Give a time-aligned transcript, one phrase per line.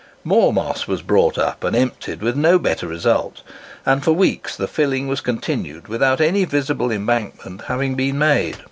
[0.23, 3.43] More moss was brought up and emptied with no better result;
[3.85, 8.57] and for weeks the filling was continued without any visible embankment having been made.